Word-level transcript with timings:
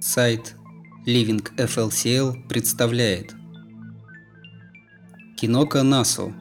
Сайт 0.00 0.54
Living 1.06 1.42
FLCL 1.56 2.46
представляет. 2.48 3.34
Кинока 5.36 5.82
Насу. 5.82 6.32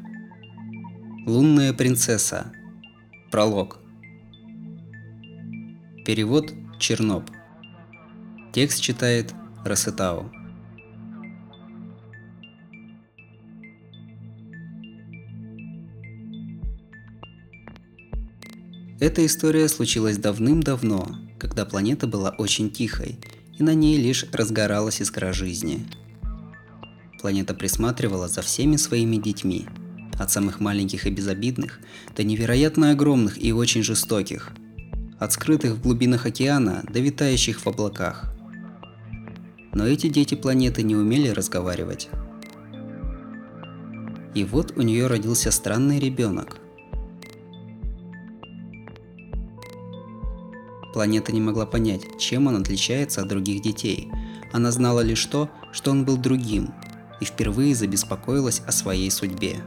Лунная 1.25 1.73
принцесса. 1.73 2.51
Пролог. 3.31 3.79
Перевод 6.05 6.53
Черноб. 6.79 7.31
Текст 8.53 8.79
читает 8.79 9.33
Расетау 9.65 10.31
Эта 18.99 19.25
история 19.25 19.67
случилась 19.67 20.17
давным-давно, 20.17 21.07
когда 21.39 21.65
планета 21.65 22.07
была 22.07 22.31
очень 22.37 22.71
тихой, 22.71 23.19
и 23.57 23.63
на 23.63 23.73
ней 23.73 23.97
лишь 23.97 24.25
разгоралась 24.31 25.01
искра 25.01 25.33
жизни. 25.33 25.85
Планета 27.21 27.53
присматривала 27.53 28.27
за 28.27 28.41
всеми 28.41 28.75
своими 28.75 29.17
детьми, 29.17 29.67
от 30.19 30.31
самых 30.31 30.59
маленьких 30.59 31.05
и 31.07 31.09
безобидных 31.09 31.79
до 32.15 32.23
невероятно 32.23 32.91
огромных 32.91 33.43
и 33.43 33.51
очень 33.51 33.83
жестоких, 33.83 34.51
от 35.19 35.33
скрытых 35.33 35.73
в 35.73 35.81
глубинах 35.81 36.25
океана 36.25 36.83
до 36.91 36.99
витающих 36.99 37.59
в 37.59 37.67
облаках. 37.67 38.33
Но 39.73 39.85
эти 39.85 40.07
дети 40.07 40.35
планеты 40.35 40.83
не 40.83 40.95
умели 40.95 41.29
разговаривать. 41.29 42.09
И 44.35 44.43
вот 44.43 44.73
у 44.75 44.81
нее 44.81 45.07
родился 45.07 45.51
странный 45.51 45.99
ребенок– 45.99 46.57
Планета 50.97 51.31
не 51.31 51.39
могла 51.39 51.67
понять, 51.67 52.01
чем 52.17 52.47
он 52.47 52.55
отличается 52.55 53.21
от 53.21 53.27
других 53.27 53.61
детей. 53.61 54.07
Она 54.51 54.71
знала 54.71 55.01
лишь 55.01 55.23
то, 55.25 55.47
что 55.71 55.91
он 55.91 56.05
был 56.05 56.17
другим, 56.17 56.73
и 57.21 57.25
впервые 57.25 57.75
забеспокоилась 57.75 58.63
о 58.65 58.71
своей 58.71 59.11
судьбе. 59.11 59.57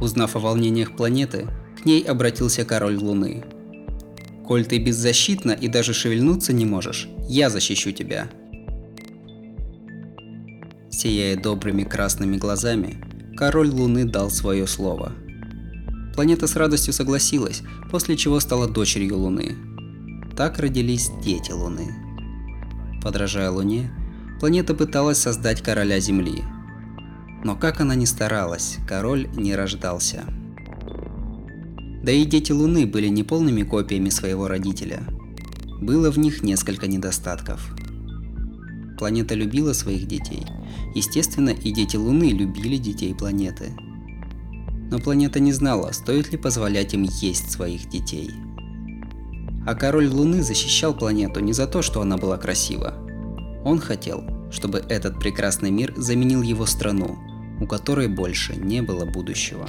Узнав 0.00 0.36
о 0.36 0.38
волнениях 0.38 0.96
планеты, 0.96 1.48
к 1.82 1.84
ней 1.84 2.00
обратился 2.02 2.64
король 2.64 2.96
Луны. 2.96 3.44
«Коль 4.46 4.64
ты 4.64 4.78
беззащитна 4.78 5.52
и 5.52 5.68
даже 5.68 5.92
шевельнуться 5.92 6.54
не 6.54 6.64
можешь, 6.64 7.10
я 7.28 7.50
защищу 7.50 7.92
тебя». 7.92 8.30
Сияя 10.88 11.36
добрыми 11.36 11.84
красными 11.84 12.38
глазами, 12.38 12.96
король 13.36 13.68
Луны 13.68 14.06
дал 14.06 14.30
свое 14.30 14.66
слово– 14.66 15.12
Планета 16.14 16.46
с 16.46 16.56
радостью 16.56 16.92
согласилась, 16.92 17.62
после 17.90 18.16
чего 18.16 18.38
стала 18.38 18.68
дочерью 18.68 19.18
Луны. 19.18 19.56
Так 20.36 20.58
родились 20.58 21.10
дети 21.22 21.52
Луны. 21.52 21.94
Подражая 23.02 23.50
Луне, 23.50 23.90
планета 24.38 24.74
пыталась 24.74 25.18
создать 25.18 25.62
короля 25.62 25.98
Земли. 26.00 26.44
Но 27.44 27.56
как 27.56 27.80
она 27.80 27.94
ни 27.94 28.04
старалась, 28.04 28.76
король 28.86 29.28
не 29.34 29.56
рождался. 29.56 30.24
Да 32.02 32.12
и 32.12 32.24
дети 32.24 32.52
Луны 32.52 32.86
были 32.86 33.08
неполными 33.08 33.62
копиями 33.62 34.10
своего 34.10 34.48
родителя. 34.48 35.02
Было 35.80 36.10
в 36.10 36.18
них 36.18 36.42
несколько 36.42 36.86
недостатков. 36.86 37.74
Планета 38.98 39.34
любила 39.34 39.72
своих 39.72 40.06
детей. 40.06 40.44
Естественно, 40.94 41.50
и 41.50 41.72
дети 41.72 41.96
Луны 41.96 42.30
любили 42.30 42.76
детей 42.76 43.14
планеты– 43.14 43.70
но 44.92 44.98
планета 44.98 45.40
не 45.40 45.52
знала, 45.52 45.90
стоит 45.92 46.32
ли 46.32 46.38
позволять 46.38 46.92
им 46.92 47.04
есть 47.04 47.50
своих 47.50 47.88
детей. 47.88 48.30
А 49.66 49.74
король 49.74 50.08
Луны 50.08 50.42
защищал 50.42 50.92
планету 50.92 51.40
не 51.40 51.54
за 51.54 51.66
то, 51.66 51.80
что 51.80 52.02
она 52.02 52.18
была 52.18 52.36
красива. 52.36 52.94
Он 53.64 53.78
хотел, 53.78 54.22
чтобы 54.50 54.84
этот 54.86 55.18
прекрасный 55.18 55.70
мир 55.70 55.94
заменил 55.96 56.42
его 56.42 56.66
страну, 56.66 57.16
у 57.58 57.66
которой 57.66 58.08
больше 58.08 58.54
не 58.54 58.82
было 58.82 59.06
будущего. 59.06 59.66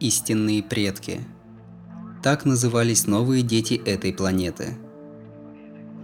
Истинные 0.00 0.62
предки. 0.62 1.18
Так 2.22 2.44
назывались 2.44 3.08
новые 3.08 3.42
дети 3.42 3.74
этой 3.84 4.12
планеты. 4.12 4.78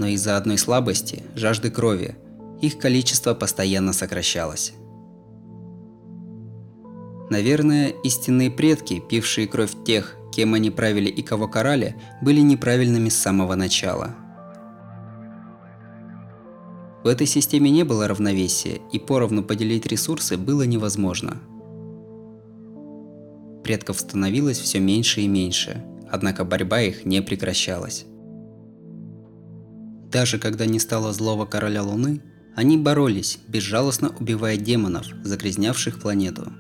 Но 0.01 0.09
из-за 0.09 0.37
одной 0.37 0.59
слабости, 0.59 1.23
жажды 1.37 1.71
крови, 1.71 2.17
их 2.61 2.79
количество 2.79 3.35
постоянно 3.35 3.93
сокращалось. 3.93 4.73
Наверное, 7.31 7.91
истинные 8.03 8.51
предки, 8.51 9.01
пившие 9.09 9.47
кровь 9.47 9.85
тех, 9.85 10.17
кем 10.35 10.55
они 10.55 10.73
правили 10.73 11.09
и 11.09 11.23
кого 11.23 11.47
карали, 11.47 11.95
были 12.21 12.41
неправильными 12.41 13.11
с 13.11 13.17
самого 13.17 13.55
начала. 13.55 14.17
В 17.05 17.07
этой 17.07 17.29
системе 17.29 17.71
не 17.71 17.85
было 17.85 18.09
равновесия, 18.09 18.81
и 18.91 18.99
поровну 18.99 19.45
поделить 19.45 19.87
ресурсы 19.87 20.37
было 20.37 20.63
невозможно– 20.63 21.41
предков 23.65 23.99
становилось 23.99 24.59
все 24.59 24.79
меньше 24.79 25.23
и 25.23 25.27
меньше, 25.27 25.85
однако 26.11 26.45
борьба 26.45 26.83
их 26.83 27.05
не 27.05 27.21
прекращалась. 27.23 28.05
Даже 30.13 30.39
когда 30.39 30.67
не 30.67 30.79
стало 30.79 31.13
злого 31.13 31.47
короля 31.47 31.83
Луны, 31.83 32.23
они 32.55 32.79
боролись, 32.79 33.41
безжалостно 33.49 34.15
убивая 34.21 34.57
демонов, 34.57 35.07
загрязнявших 35.25 35.99
планету. 35.99 36.53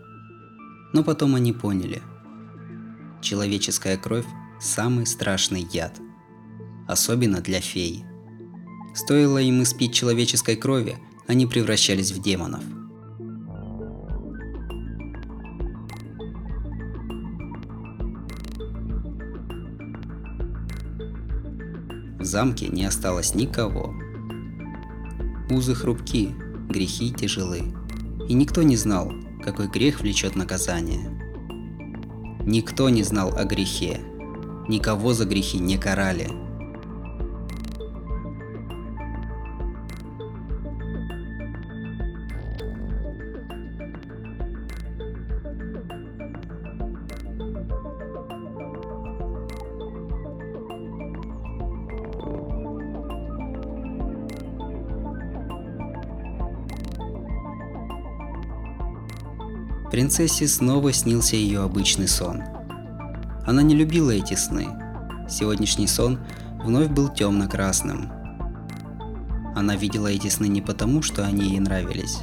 Но 0.92 1.04
потом 1.04 1.36
они 1.36 1.52
поняли. 1.52 2.02
Человеческая 3.22 3.96
кровь– 3.96 4.26
самый 4.60 5.06
страшный 5.06 5.64
яд. 5.72 6.00
Особенно 6.88 7.40
для 7.40 7.60
фей. 7.60 8.04
Стоило 8.94 9.38
им 9.38 9.62
испить 9.62 9.94
человеческой 9.94 10.56
крови, 10.56 10.96
они 11.28 11.46
превращались 11.46 12.10
в 12.10 12.20
демонов– 12.20 12.64
В 22.24 22.26
замке 22.26 22.68
не 22.68 22.86
осталось 22.86 23.34
никого. 23.34 23.94
Узы 25.50 25.74
хрупки, 25.74 26.34
грехи 26.70 27.12
тяжелы. 27.12 27.74
И 28.26 28.32
никто 28.32 28.62
не 28.62 28.78
знал, 28.78 29.12
какой 29.42 29.68
грех 29.68 30.00
влечет 30.00 30.34
наказание. 30.34 31.10
Никто 32.46 32.88
не 32.88 33.02
знал 33.02 33.36
о 33.36 33.44
грехе. 33.44 34.00
Никого 34.68 35.12
за 35.12 35.26
грехи 35.26 35.58
не 35.58 35.76
карали– 35.76 36.30
Принцессе 59.94 60.48
снова 60.48 60.92
снился 60.92 61.36
ее 61.36 61.60
обычный 61.60 62.08
сон. 62.08 62.42
Она 63.46 63.62
не 63.62 63.76
любила 63.76 64.10
эти 64.10 64.34
сны. 64.34 64.66
Сегодняшний 65.30 65.86
сон 65.86 66.18
вновь 66.64 66.88
был 66.88 67.08
темно-красным. 67.08 68.10
Она 69.54 69.76
видела 69.76 70.08
эти 70.08 70.26
сны 70.26 70.48
не 70.48 70.60
потому, 70.60 71.00
что 71.00 71.24
они 71.24 71.50
ей 71.50 71.60
нравились. 71.60 72.22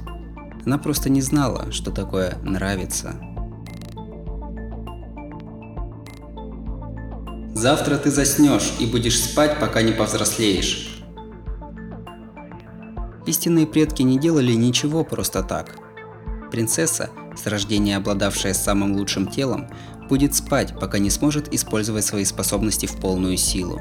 Она 0.65 0.77
просто 0.79 1.09
не 1.09 1.21
знала, 1.21 1.71
что 1.71 1.91
такое 1.91 2.37
нравится. 2.43 3.15
Завтра 7.53 7.95
ты 7.95 8.11
заснешь 8.11 8.73
и 8.81 8.85
будешь 8.85 9.23
спать, 9.23 9.61
пока 9.61 9.81
не 9.81 9.93
повзрослеешь. 9.93 11.01
Истинные 13.25 13.65
предки 13.65 14.01
не 14.01 14.19
делали 14.19 14.51
ничего 14.51 15.05
просто 15.05 15.41
так. 15.41 15.77
Принцесса 16.51 17.09
с 17.35 17.47
рождения 17.47 17.97
обладавшая 17.97 18.53
самым 18.53 18.93
лучшим 18.95 19.27
телом, 19.27 19.67
будет 20.09 20.35
спать, 20.35 20.73
пока 20.79 20.99
не 20.99 21.09
сможет 21.09 21.53
использовать 21.53 22.05
свои 22.05 22.25
способности 22.25 22.85
в 22.85 22.97
полную 22.97 23.37
силу. 23.37 23.79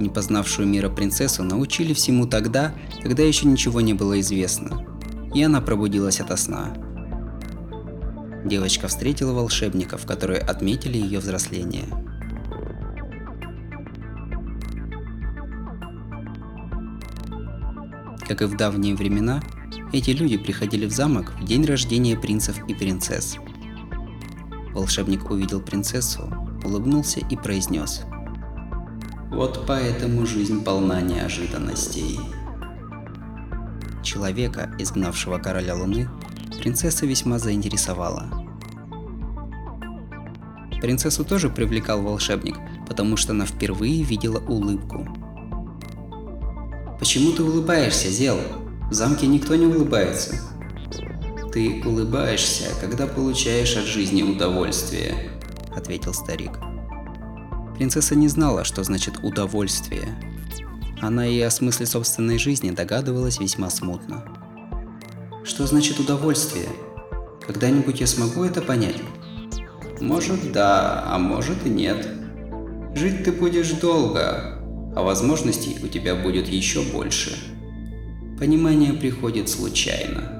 Не 0.00 0.10
познавшую 0.10 0.68
мира 0.68 0.88
принцессу 0.90 1.42
научили 1.42 1.94
всему 1.94 2.26
тогда, 2.26 2.74
когда 3.02 3.22
еще 3.22 3.46
ничего 3.46 3.80
не 3.80 3.94
было 3.94 4.20
известно. 4.20 4.84
И 5.34 5.42
она 5.42 5.60
пробудилась 5.60 6.20
ото 6.20 6.36
сна. 6.36 6.74
Девочка 8.44 8.88
встретила 8.88 9.32
волшебников, 9.32 10.06
которые 10.06 10.40
отметили 10.40 10.98
ее 10.98 11.18
взросление. 11.18 11.86
Как 18.28 18.42
и 18.42 18.44
в 18.44 18.56
давние 18.56 18.94
времена, 18.94 19.42
эти 19.96 20.10
люди 20.10 20.36
приходили 20.36 20.86
в 20.86 20.92
замок 20.92 21.32
в 21.40 21.44
день 21.44 21.64
рождения 21.64 22.16
принцев 22.16 22.56
и 22.68 22.74
принцесс. 22.74 23.36
Волшебник 24.72 25.30
увидел 25.30 25.60
принцессу, 25.60 26.32
улыбнулся 26.64 27.20
и 27.20 27.36
произнес– 27.36 28.02
вот 29.36 29.64
поэтому 29.66 30.24
жизнь 30.24 30.64
полна 30.64 31.02
неожиданностей. 31.02 32.18
Человека, 34.02 34.70
изгнавшего 34.78 35.36
короля 35.36 35.74
Луны, 35.74 36.08
принцесса 36.58 37.04
весьма 37.04 37.38
заинтересовала. 37.38 38.30
Принцессу 40.80 41.22
тоже 41.22 41.50
привлекал 41.50 42.00
волшебник, 42.00 42.56
потому 42.88 43.18
что 43.18 43.32
она 43.32 43.44
впервые 43.44 44.02
видела 44.02 44.38
улыбку. 44.38 45.06
«Почему 46.98 47.32
ты 47.32 47.42
улыбаешься, 47.42 48.08
Зел? 48.08 48.38
В 48.90 48.94
замке 48.94 49.26
никто 49.26 49.54
не 49.56 49.66
улыбается». 49.66 50.36
«Ты 51.52 51.82
улыбаешься, 51.84 52.66
когда 52.80 53.06
получаешь 53.06 53.76
от 53.76 53.84
жизни 53.84 54.22
удовольствие»,— 54.22 55.30
ответил 55.74 56.12
старик. 56.12 56.58
Принцесса 57.76 58.14
не 58.14 58.28
знала, 58.28 58.64
что 58.64 58.84
значит 58.84 59.20
удовольствие. 59.22 60.16
Она 61.00 61.26
и 61.26 61.40
о 61.40 61.50
смысле 61.50 61.86
собственной 61.86 62.38
жизни 62.38 62.70
догадывалась 62.70 63.38
весьма 63.38 63.70
смутно. 63.70 64.24
Что 65.44 65.66
значит 65.66 66.00
удовольствие? 66.00 66.68
Когда-нибудь 67.46 68.00
я 68.00 68.06
смогу 68.06 68.44
это 68.44 68.62
понять? 68.62 68.96
Может 70.00 70.52
да, 70.52 71.04
а 71.06 71.18
может 71.18 71.66
и 71.66 71.70
нет. 71.70 72.06
Жить 72.94 73.24
ты 73.24 73.32
будешь 73.32 73.72
долго, 73.72 74.58
а 74.94 75.02
возможностей 75.02 75.78
у 75.82 75.88
тебя 75.88 76.14
будет 76.14 76.48
еще 76.48 76.82
больше. 76.82 77.55
Понимание 78.38 78.92
приходит 78.92 79.48
случайно. 79.48 80.36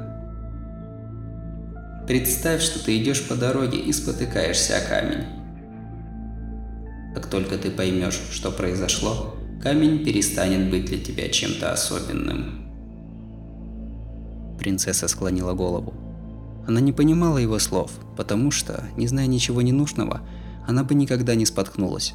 Представь, 2.06 2.60
что 2.60 2.84
ты 2.84 2.98
идешь 3.00 3.26
по 3.26 3.36
дороге 3.36 3.78
и 3.78 3.90
спотыкаешься 3.90 4.76
о 4.76 4.80
камень. 4.86 5.24
Как 7.14 7.26
только 7.30 7.56
ты 7.56 7.70
поймешь, 7.70 8.20
что 8.30 8.52
произошло, 8.52 9.36
камень 9.62 10.04
перестанет 10.04 10.70
быть 10.70 10.84
для 10.84 10.98
тебя 10.98 11.30
чем-то 11.30 11.72
особенным. 11.72 12.68
Принцесса 14.58 15.08
склонила 15.08 15.54
голову. 15.54 15.94
Она 16.68 16.80
не 16.80 16.92
понимала 16.92 17.38
его 17.38 17.58
слов, 17.58 17.92
потому 18.14 18.50
что, 18.50 18.84
не 18.98 19.06
зная 19.06 19.26
ничего 19.26 19.62
ненужного, 19.62 20.20
она 20.66 20.84
бы 20.84 20.94
никогда 20.94 21.34
не 21.34 21.46
споткнулась. 21.46 22.12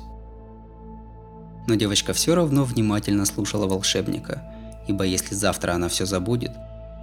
Но 1.68 1.74
девочка 1.74 2.14
все 2.14 2.36
равно 2.36 2.66
внимательно 2.66 3.26
слушала 3.26 3.66
волшебника, 3.66 4.44
ибо 4.88 5.04
если 5.04 5.36
завтра 5.36 5.74
она 5.74 5.90
все 5.90 6.06
забудет, 6.06 6.52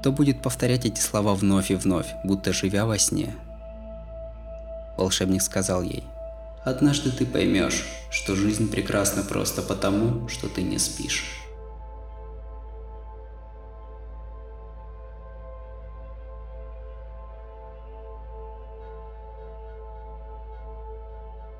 то 0.02 0.12
будет 0.12 0.42
повторять 0.42 0.86
эти 0.86 1.00
слова 1.00 1.34
вновь 1.34 1.70
и 1.70 1.74
вновь, 1.74 2.08
будто 2.24 2.52
живя 2.52 2.86
во 2.86 2.98
сне. 2.98 3.34
Волшебник 4.96 5.42
сказал 5.42 5.82
ей– 5.82 6.04
Однажды 6.68 7.10
ты 7.10 7.24
поймешь, 7.24 7.86
что 8.10 8.36
жизнь 8.36 8.70
прекрасна 8.70 9.22
просто 9.22 9.62
потому, 9.62 10.28
что 10.28 10.48
ты 10.48 10.60
не 10.60 10.78
спишь. 10.78 11.24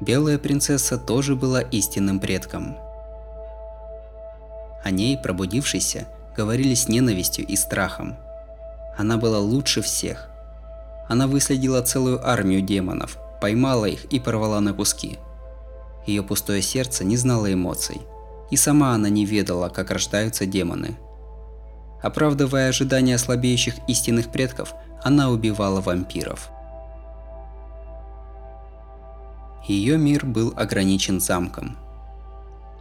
Белая 0.01 0.39
принцесса 0.39 0.99
тоже 0.99 1.35
была 1.35 1.63
истинным 1.63 2.21
предком. 2.21 2.77
О 4.89 4.91
ней, 4.91 5.19
пробудившейся, 5.19 6.09
говорили 6.35 6.73
с 6.73 6.89
ненавистью 6.89 7.47
и 7.47 7.57
страхом. 7.57 8.17
Она 8.97 9.19
была 9.19 9.39
лучше 9.39 9.83
всех. 9.83 10.31
Она 11.11 11.27
выследила 11.27 11.83
целую 11.83 12.27
армию 12.27 12.63
демонов, 12.63 13.19
поймала 13.39 13.85
их 13.85 14.07
и 14.07 14.19
порвала 14.19 14.61
на 14.61 14.73
куски. 14.73 15.19
Ее 16.07 16.23
пустое 16.23 16.63
сердце 16.63 17.05
не 17.05 17.19
знало 17.19 17.53
эмоций, 17.53 18.01
и 18.51 18.57
сама 18.57 18.95
она 18.95 19.11
не 19.11 19.27
ведала, 19.27 19.69
как 19.69 19.91
рождаются 19.91 20.47
демоны. 20.47 20.97
Оправдывая 22.03 22.71
ожидания 22.71 23.19
слабеющих 23.19 23.75
истинных 23.89 24.33
предков, 24.33 24.73
она 25.03 25.29
убивала 25.29 25.83
вампиров. 25.83 26.49
Ее 29.67 29.99
мир 29.99 30.25
был 30.25 30.55
ограничен 30.57 31.21
замком. 31.21 31.77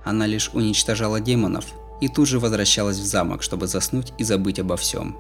Она 0.06 0.26
лишь 0.26 0.52
уничтожала 0.54 1.20
демонов 1.20 1.66
и 2.02 2.08
тут 2.08 2.28
же 2.28 2.40
возвращалась 2.40 2.98
в 2.98 3.06
замок, 3.06 3.44
чтобы 3.44 3.68
заснуть 3.68 4.14
и 4.18 4.24
забыть 4.24 4.60
обо 4.60 4.78
всем. 4.78 5.18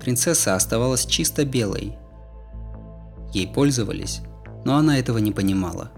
принцесса 0.00 0.56
оставалась 0.56 1.06
чисто 1.06 1.44
белой. 1.44 1.96
Ей 3.32 3.46
пользовались, 3.46 4.22
но 4.64 4.76
она 4.76 4.98
этого 4.98 5.18
не 5.18 5.30
понимала. 5.30 5.92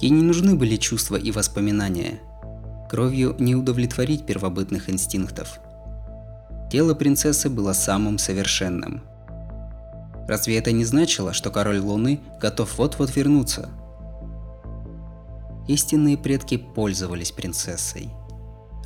Ей 0.00 0.10
не 0.10 0.22
нужны 0.22 0.56
были 0.56 0.76
чувства 0.76 1.16
и 1.16 1.30
воспоминания. 1.30 2.20
Кровью 2.90 3.36
не 3.38 3.54
удовлетворить 3.54 4.26
первобытных 4.26 4.90
инстинктов. 4.90 5.60
Тело 6.72 6.94
принцессы 6.94 7.48
было 7.48 7.72
самым 7.72 8.18
совершенным. 8.18 9.02
Разве 10.26 10.58
это 10.58 10.72
не 10.72 10.84
значило, 10.84 11.32
что 11.32 11.50
король 11.50 11.78
Луны 11.78 12.20
готов 12.40 12.78
вот-вот 12.78 13.14
вернуться? 13.14 13.68
Истинные 15.68 16.18
предки 16.18 16.56
пользовались 16.56 17.32
принцессой, 17.32 18.10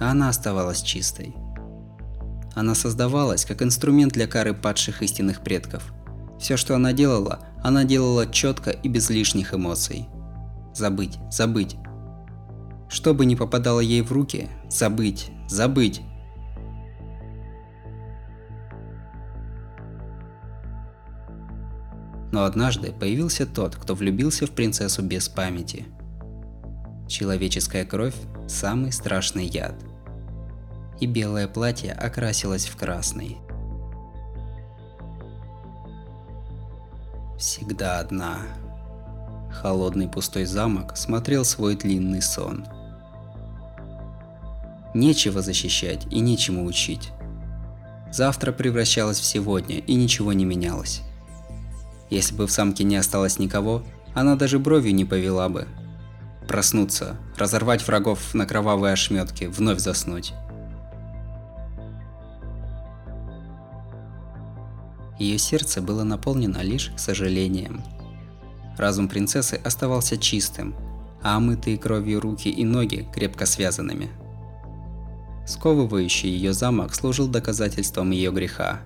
а 0.00 0.10
она 0.10 0.28
оставалась 0.28 0.82
чистой. 0.82 1.34
Она 2.54 2.74
создавалась 2.74 3.44
как 3.44 3.62
инструмент 3.62 4.12
для 4.12 4.26
кары 4.26 4.54
падших 4.54 5.02
истинных 5.02 5.42
предков. 5.42 5.92
Все, 6.40 6.56
что 6.56 6.74
она 6.74 6.92
делала, 6.92 7.40
она 7.62 7.84
делала 7.84 8.26
четко 8.26 8.70
и 8.70 8.88
без 8.88 9.10
лишних 9.10 9.54
эмоций. 9.54 10.08
Забыть, 10.74 11.18
забыть. 11.30 11.76
Что 12.88 13.12
бы 13.12 13.26
ни 13.26 13.34
попадало 13.34 13.80
ей 13.80 14.02
в 14.02 14.12
руки, 14.12 14.48
забыть, 14.70 15.30
забыть. 15.48 16.00
Но 22.38 22.44
однажды 22.44 22.92
появился 22.92 23.46
тот, 23.46 23.74
кто 23.74 23.96
влюбился 23.96 24.46
в 24.46 24.52
принцессу 24.52 25.02
без 25.02 25.28
памяти. 25.28 25.86
Человеческая 27.08 27.84
кровь– 27.84 28.14
самый 28.48 28.92
страшный 28.92 29.44
яд 29.44 29.74
и 31.00 31.06
белое 31.06 31.48
платье 31.48 31.92
окрасилось 31.92 32.66
в 32.66 32.76
красный. 32.76 33.38
Всегда 37.40 37.98
одна. 37.98 38.38
Холодный 39.50 40.06
пустой 40.06 40.44
замок 40.44 40.96
смотрел 40.96 41.44
свой 41.44 41.74
длинный 41.74 42.22
сон. 42.22 42.66
Нечего 44.94 45.42
защищать 45.42 46.06
и 46.12 46.20
нечему 46.20 46.66
учить. 46.66 47.10
Завтра 48.12 48.52
превращалось 48.52 49.18
в 49.18 49.24
сегодня 49.24 49.78
и 49.78 49.94
ничего 49.96 50.32
не 50.32 50.44
менялось. 50.44 51.02
Если 52.10 52.34
бы 52.34 52.46
в 52.46 52.50
самке 52.50 52.84
не 52.84 52.96
осталось 52.96 53.38
никого, 53.38 53.82
она 54.14 54.36
даже 54.36 54.58
бровью 54.58 54.94
не 54.94 55.04
повела 55.04 55.48
бы. 55.48 55.66
Проснуться, 56.46 57.16
разорвать 57.36 57.86
врагов 57.86 58.32
на 58.34 58.46
кровавые 58.46 58.94
ошметки, 58.94 59.44
вновь 59.44 59.80
заснуть. 59.80 60.32
Ее 65.18 65.36
сердце 65.36 65.82
было 65.82 66.04
наполнено 66.04 66.58
лишь 66.58 66.92
сожалением. 66.96 67.82
Разум 68.78 69.08
принцессы 69.08 69.60
оставался 69.62 70.16
чистым, 70.16 70.74
а 71.22 71.36
омытые 71.36 71.76
кровью 71.76 72.20
руки 72.20 72.48
и 72.48 72.64
ноги 72.64 73.06
крепко 73.12 73.44
связанными. 73.44 74.08
Сковывающий 75.46 76.30
ее 76.30 76.52
замок 76.52 76.94
служил 76.94 77.26
доказательством 77.26 78.12
ее 78.12 78.30
греха. 78.30 78.80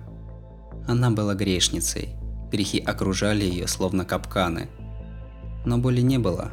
Она 0.87 1.11
была 1.11 1.35
грешницей, 1.35 2.15
грехи 2.53 2.77
окружали 2.79 3.43
ее 3.43 3.67
словно 3.67 4.05
капканы. 4.05 4.69
Но 5.65 5.79
боли 5.79 6.01
не 6.01 6.19
было. 6.19 6.51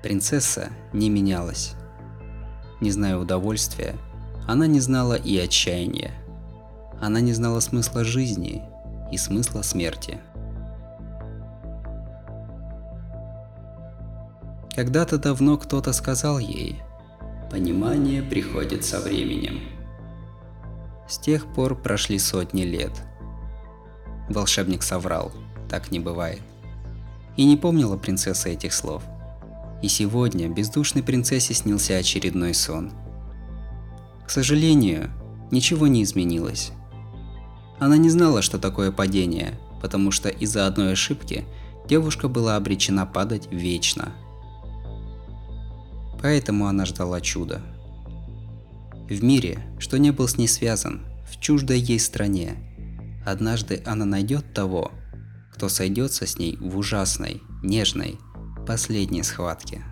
Принцесса 0.00 0.68
не 0.92 1.10
менялась. 1.10 1.74
Не 2.80 2.92
зная 2.92 3.18
удовольствия, 3.18 3.96
она 4.46 4.66
не 4.66 4.80
знала 4.80 5.14
и 5.14 5.36
отчаяния. 5.38 6.12
Она 7.00 7.20
не 7.20 7.32
знала 7.32 7.58
смысла 7.58 8.04
жизни 8.04 8.62
и 9.10 9.18
смысла 9.18 9.62
смерти. 9.62 10.20
Когда-то 14.74 15.18
давно 15.18 15.58
кто-то 15.58 15.92
сказал 15.92 16.38
ей, 16.38 16.80
«Понимание 17.50 18.22
приходит 18.22 18.84
со 18.84 19.00
временем». 19.00 19.60
С 21.08 21.18
тех 21.18 21.52
пор 21.52 21.74
прошли 21.74 22.18
сотни 22.18 22.62
лет. 22.62 22.92
Волшебник 24.28 24.82
соврал, 24.82 25.32
так 25.68 25.90
не 25.90 26.00
бывает. 26.00 26.42
И 27.36 27.44
не 27.44 27.56
помнила 27.56 27.96
принцесса 27.96 28.48
этих 28.48 28.72
слов. 28.72 29.02
И 29.82 29.88
сегодня 29.88 30.48
бездушной 30.48 31.02
принцессе 31.02 31.54
снился 31.54 31.96
очередной 31.96 32.54
сон. 32.54 32.92
К 34.26 34.30
сожалению, 34.30 35.10
ничего 35.50 35.86
не 35.86 36.02
изменилось. 36.02 36.72
Она 37.78 37.96
не 37.96 38.10
знала, 38.10 38.42
что 38.42 38.58
такое 38.58 38.92
падение, 38.92 39.58
потому 39.80 40.10
что 40.10 40.28
из-за 40.28 40.66
одной 40.66 40.92
ошибки 40.92 41.44
девушка 41.88 42.28
была 42.28 42.56
обречена 42.56 43.06
падать 43.06 43.48
вечно. 43.50 44.12
Поэтому 46.20 46.68
она 46.68 46.86
ждала 46.86 47.20
чуда. 47.20 47.60
В 49.08 49.22
мире, 49.24 49.58
что 49.80 49.98
не 49.98 50.12
был 50.12 50.28
с 50.28 50.38
ней 50.38 50.46
связан, 50.46 51.02
в 51.28 51.40
чуждой 51.40 51.80
ей 51.80 51.98
стране, 51.98 52.56
однажды 53.24 53.82
она 53.86 54.04
найдет 54.04 54.52
того, 54.52 54.92
кто 55.52 55.68
сойдется 55.68 56.26
с 56.26 56.38
ней 56.38 56.56
в 56.60 56.76
ужасной, 56.76 57.42
нежной, 57.62 58.18
последней 58.66 59.22
схватке. 59.22 59.82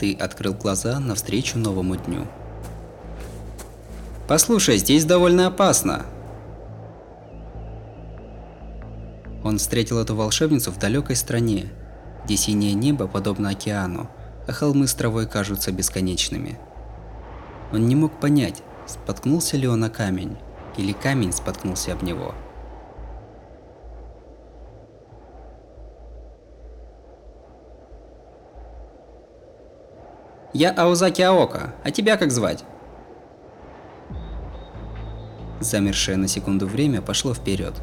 Ты 0.00 0.14
открыл 0.14 0.54
глаза 0.54 0.98
навстречу 0.98 1.58
новому 1.58 1.94
дню. 1.94 2.26
Послушай, 4.26 4.78
здесь 4.78 5.04
довольно 5.04 5.46
опасно. 5.46 6.06
Он 9.44 9.58
встретил 9.58 9.98
эту 9.98 10.14
волшебницу 10.14 10.70
в 10.70 10.78
далекой 10.78 11.16
стране, 11.16 11.68
где 12.24 12.36
синее 12.36 12.74
небо 12.74 13.08
подобно 13.08 13.50
океану, 13.50 14.08
а 14.46 14.52
холмы 14.52 14.86
с 14.86 14.94
травой 14.94 15.26
кажутся 15.26 15.72
бесконечными. 15.72 16.58
Он 17.72 17.86
не 17.88 17.96
мог 17.96 18.12
понять, 18.20 18.62
споткнулся 18.86 19.56
ли 19.56 19.66
он 19.66 19.82
о 19.82 19.90
камень, 19.90 20.36
или 20.76 20.92
камень 20.92 21.32
споткнулся 21.32 21.92
об 21.92 22.02
него. 22.02 22.34
Я 30.52 30.70
Аузаки 30.72 31.22
Аока, 31.22 31.74
а 31.82 31.90
тебя 31.90 32.16
как 32.18 32.30
звать? 32.30 32.64
Замершее 35.60 36.18
на 36.18 36.28
секунду 36.28 36.66
время 36.66 37.00
пошло 37.00 37.32
вперед. 37.32 37.74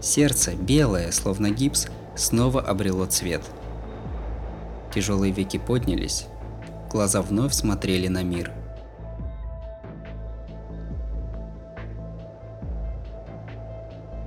Сердце, 0.00 0.54
белое, 0.54 1.10
словно 1.12 1.50
гипс, 1.50 1.88
снова 2.16 2.60
обрело 2.60 3.04
цвет. 3.06 3.42
Тяжелые 4.94 5.32
веки 5.32 5.58
поднялись, 5.58 6.26
глаза 6.90 7.22
вновь 7.22 7.52
смотрели 7.52 8.08
на 8.08 8.22
мир. 8.22 8.50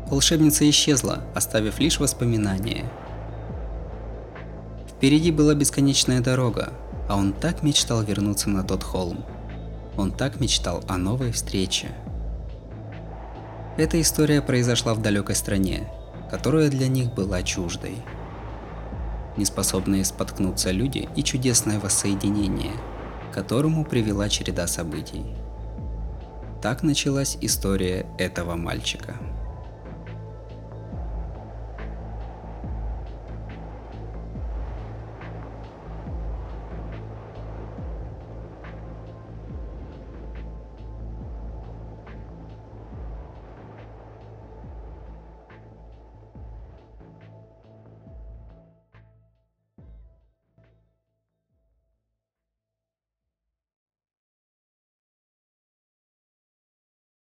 Волшебница 0.07 0.69
исчезла, 0.69 1.23
оставив 1.33 1.79
лишь 1.79 1.99
воспоминания. 1.99 2.85
Впереди 4.87 5.31
была 5.31 5.55
бесконечная 5.55 6.21
дорога, 6.21 6.71
а 7.09 7.17
он 7.17 7.33
так 7.33 7.63
мечтал 7.63 8.03
вернуться 8.03 8.49
на 8.49 8.63
тот 8.63 8.83
холм. 8.83 9.25
Он 9.97 10.11
так 10.11 10.39
мечтал 10.39 10.83
о 10.87 10.97
новой 10.97 11.31
встрече. 11.31 11.89
Эта 13.75 13.99
история 13.99 14.43
произошла 14.43 14.93
в 14.93 15.01
далекой 15.01 15.33
стране, 15.35 15.89
которая 16.29 16.69
для 16.69 16.87
них 16.87 17.11
была 17.15 17.41
чуждой. 17.41 17.97
Неспособные 19.35 20.05
споткнуться 20.05 20.69
люди 20.69 21.09
и 21.15 21.23
чудесное 21.23 21.79
воссоединение, 21.79 22.73
к 23.31 23.33
которому 23.33 23.83
привела 23.83 24.29
череда 24.29 24.67
событий. 24.67 25.25
Так 26.61 26.83
началась 26.83 27.35
история 27.41 28.05
этого 28.19 28.55
мальчика. 28.55 29.15